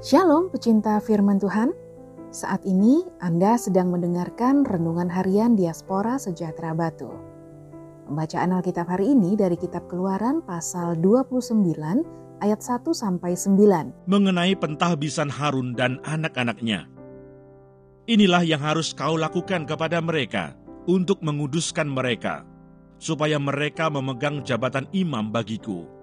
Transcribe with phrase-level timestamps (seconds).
[0.00, 1.76] Shalom pecinta firman Tuhan.
[2.32, 7.12] Saat ini Anda sedang mendengarkan renungan harian Diaspora Sejahtera Batu.
[8.08, 11.52] Pembacaan Alkitab hari ini dari kitab Keluaran pasal 29
[12.40, 14.08] ayat 1 sampai 9.
[14.08, 16.88] Mengenai pentahbisan Harun dan anak-anaknya.
[18.08, 20.56] Inilah yang harus kau lakukan kepada mereka
[20.88, 22.48] untuk menguduskan mereka,
[22.96, 25.99] supaya mereka memegang jabatan imam bagiku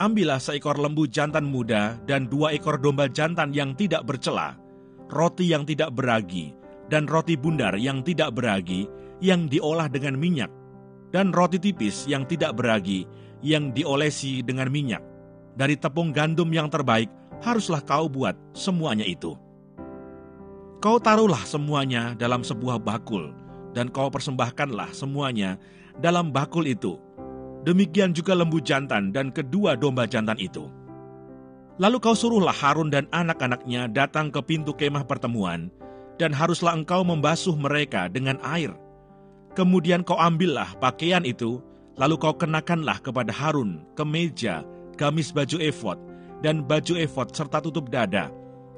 [0.00, 4.56] Ambillah seekor lembu jantan muda dan dua ekor domba jantan yang tidak bercela,
[5.12, 6.56] roti yang tidak beragi,
[6.88, 8.88] dan roti bundar yang tidak beragi,
[9.20, 10.48] yang diolah dengan minyak,
[11.12, 13.04] dan roti tipis yang tidak beragi,
[13.44, 15.04] yang diolesi dengan minyak.
[15.60, 17.12] Dari tepung gandum yang terbaik,
[17.44, 19.36] haruslah kau buat semuanya itu.
[20.80, 23.36] Kau taruhlah semuanya dalam sebuah bakul,
[23.76, 25.60] dan kau persembahkanlah semuanya
[26.00, 26.96] dalam bakul itu
[27.62, 30.66] Demikian juga lembu jantan dan kedua domba jantan itu.
[31.78, 35.70] Lalu kau suruhlah Harun dan anak-anaknya datang ke pintu kemah pertemuan,
[36.20, 38.74] dan haruslah engkau membasuh mereka dengan air.
[39.54, 41.62] Kemudian kau ambillah pakaian itu,
[41.96, 44.66] lalu kau kenakanlah kepada Harun kemeja,
[44.98, 45.98] gamis baju efod,
[46.42, 48.28] dan baju efod serta tutup dada.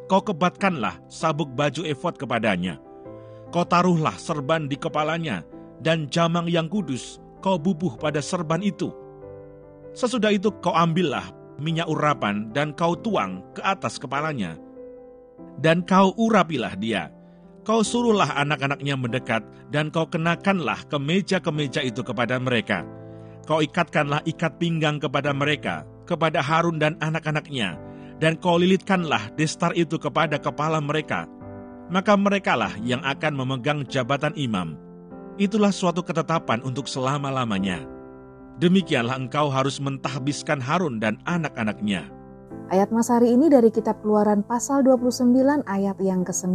[0.05, 2.77] Kau kebatkanlah sabuk baju efod kepadanya.
[3.49, 5.41] Kau taruhlah serban di kepalanya,
[5.81, 8.89] dan jamang yang kudus, kau bubuh pada serban itu.
[9.93, 11.29] Sesudah itu kau ambillah
[11.61, 14.57] minyak urapan dan kau tuang ke atas kepalanya.
[15.61, 17.13] Dan kau urapilah dia.
[17.69, 22.89] Kau suruhlah anak-anaknya mendekat dan kau kenakanlah kemeja-kemeja itu kepada mereka.
[23.45, 27.77] Kau ikatkanlah ikat pinggang kepada mereka, kepada Harun dan anak-anaknya,
[28.21, 31.29] dan kau lilitkanlah destar itu kepada kepala mereka.
[31.93, 34.84] Maka merekalah yang akan memegang jabatan imam
[35.37, 37.83] itulah suatu ketetapan untuk selama-lamanya.
[38.63, 42.07] Demikianlah engkau harus mentahbiskan Harun dan anak-anaknya.
[42.71, 46.55] Ayat Mas hari ini dari kitab keluaran pasal 29 ayat yang ke-9.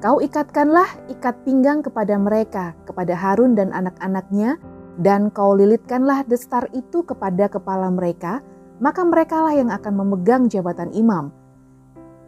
[0.00, 4.56] Kau ikatkanlah ikat pinggang kepada mereka, kepada Harun dan anak-anaknya,
[4.96, 8.40] dan kau lilitkanlah destar itu kepada kepala mereka,
[8.80, 11.28] maka merekalah yang akan memegang jabatan imam.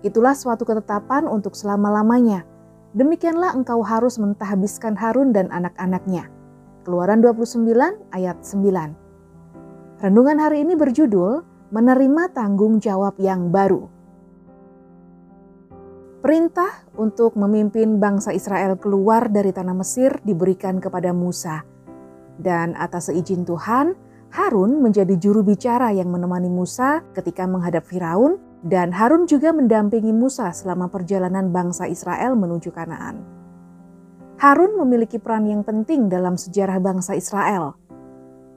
[0.04, 2.44] Itulah suatu ketetapan untuk selama-lamanya,
[2.92, 6.28] Demikianlah engkau harus mentahbiskan Harun dan anak-anaknya.
[6.84, 7.72] Keluaran 29
[8.12, 10.04] ayat 9.
[10.04, 11.41] Renungan hari ini berjudul
[11.72, 13.88] Menerima Tanggung Jawab yang Baru.
[16.20, 21.64] Perintah untuk memimpin bangsa Israel keluar dari tanah Mesir diberikan kepada Musa.
[22.36, 23.97] Dan atas seizin Tuhan,
[24.36, 30.54] Harun menjadi juru bicara yang menemani Musa ketika menghadap Firaun dan Harun juga mendampingi Musa
[30.54, 33.22] selama perjalanan bangsa Israel menuju Kanaan.
[34.38, 37.78] Harun memiliki peran yang penting dalam sejarah bangsa Israel.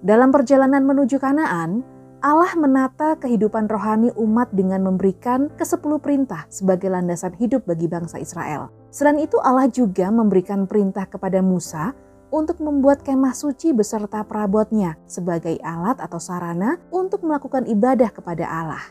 [0.06, 1.82] Dalam perjalanan menuju Kanaan,
[2.26, 8.74] Allah menata kehidupan rohani umat dengan memberikan kesepuluh perintah sebagai landasan hidup bagi bangsa Israel.
[8.90, 11.94] Selain itu Allah juga memberikan perintah kepada Musa
[12.34, 18.84] untuk membuat kemah suci beserta perabotnya sebagai alat atau sarana untuk melakukan ibadah kepada Allah.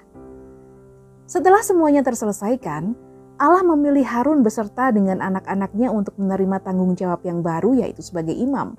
[1.24, 2.92] Setelah semuanya terselesaikan,
[3.40, 8.76] Allah memilih Harun beserta dengan anak-anaknya untuk menerima tanggung jawab yang baru yaitu sebagai imam.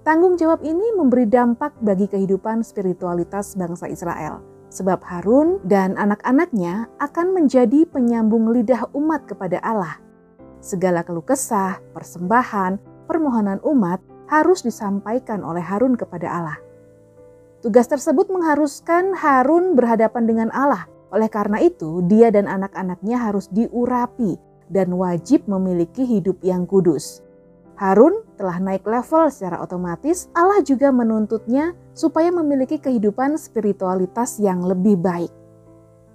[0.00, 4.40] Tanggung jawab ini memberi dampak bagi kehidupan spiritualitas bangsa Israel.
[4.72, 10.00] Sebab Harun dan anak-anaknya akan menjadi penyambung lidah umat kepada Allah.
[10.64, 14.00] Segala keluh kesah, persembahan, permohonan umat
[14.32, 16.58] harus disampaikan oleh Harun kepada Allah.
[17.60, 24.34] Tugas tersebut mengharuskan Harun berhadapan dengan Allah oleh karena itu, dia dan anak-anaknya harus diurapi
[24.66, 27.22] dan wajib memiliki hidup yang kudus.
[27.76, 34.96] Harun telah naik level secara otomatis, Allah juga menuntutnya supaya memiliki kehidupan spiritualitas yang lebih
[34.96, 35.28] baik.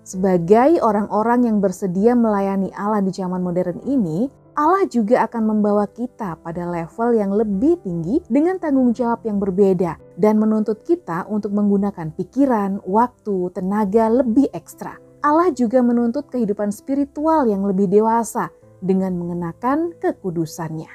[0.01, 6.35] Sebagai orang-orang yang bersedia melayani Allah di zaman modern ini, Allah juga akan membawa kita
[6.43, 12.11] pada level yang lebih tinggi dengan tanggung jawab yang berbeda dan menuntut kita untuk menggunakan
[12.11, 14.99] pikiran, waktu, tenaga lebih ekstra.
[15.23, 18.51] Allah juga menuntut kehidupan spiritual yang lebih dewasa
[18.83, 20.91] dengan mengenakan kekudusannya.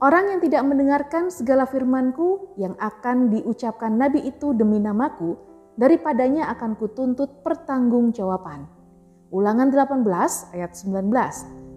[0.00, 5.36] Orang yang tidak mendengarkan segala firmanku yang akan diucapkan nabi itu demi namaku,
[5.76, 8.64] daripadanya akan kutuntut pertanggungjawaban.
[9.28, 11.61] Ulangan 18 ayat 19.